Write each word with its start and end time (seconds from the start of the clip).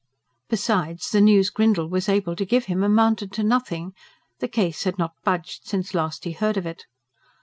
Besides, 0.49 1.11
the 1.11 1.21
news 1.21 1.51
Grindle 1.51 1.87
was 1.87 2.09
able 2.09 2.35
to 2.35 2.43
give 2.43 2.65
him 2.65 2.81
amounted 2.81 3.31
to 3.33 3.43
nothing; 3.43 3.93
the 4.39 4.47
case 4.47 4.83
had 4.83 4.97
not 4.97 5.13
budged 5.23 5.67
since 5.67 5.93
last 5.93 6.23
he 6.23 6.31
heard 6.31 6.57
of 6.57 6.65
it. 6.65 6.87